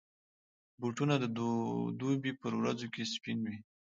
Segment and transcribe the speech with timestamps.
[0.79, 1.25] بوټونه د
[1.99, 3.57] دوبي پر ورځو کې سپین وي.